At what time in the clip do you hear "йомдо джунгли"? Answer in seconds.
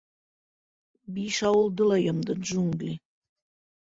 2.05-2.95